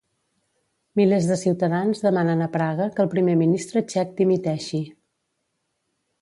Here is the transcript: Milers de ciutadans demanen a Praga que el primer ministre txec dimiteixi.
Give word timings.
Milers 0.99 1.27
de 1.31 1.35
ciutadans 1.41 2.01
demanen 2.05 2.41
a 2.45 2.47
Praga 2.55 2.87
que 2.97 3.05
el 3.05 3.11
primer 3.13 3.37
ministre 3.43 3.85
txec 3.93 4.17
dimiteixi. 4.23 4.83